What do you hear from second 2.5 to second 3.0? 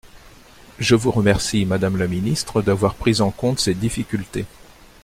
d’avoir